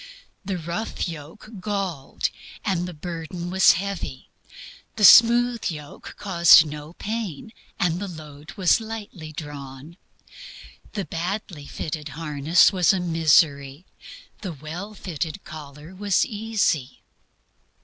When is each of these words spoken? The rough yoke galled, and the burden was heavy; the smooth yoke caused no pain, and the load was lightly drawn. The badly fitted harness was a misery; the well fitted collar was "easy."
The 0.43 0.57
rough 0.57 1.07
yoke 1.07 1.47
galled, 1.59 2.31
and 2.65 2.87
the 2.87 2.93
burden 2.95 3.51
was 3.51 3.73
heavy; 3.73 4.29
the 4.95 5.05
smooth 5.05 5.65
yoke 5.69 6.15
caused 6.17 6.65
no 6.65 6.93
pain, 6.93 7.53
and 7.79 7.99
the 7.99 8.07
load 8.07 8.51
was 8.53 8.81
lightly 8.81 9.31
drawn. 9.31 9.97
The 10.93 11.05
badly 11.05 11.67
fitted 11.67 12.09
harness 12.17 12.73
was 12.73 12.93
a 12.93 12.99
misery; 12.99 13.85
the 14.41 14.53
well 14.53 14.95
fitted 14.95 15.43
collar 15.43 15.93
was 15.93 16.25
"easy." 16.25 17.03